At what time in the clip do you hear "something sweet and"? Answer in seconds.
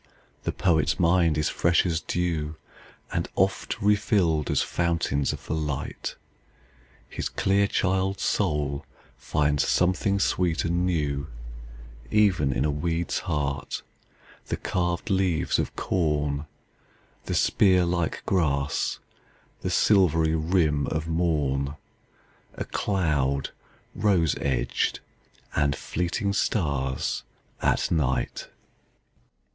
9.67-10.87